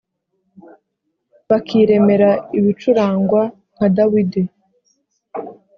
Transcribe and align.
bakiremera 1.49 2.29
ibicurangwa 2.57 3.41
nka 3.75 3.87
Dawidi 3.95 4.43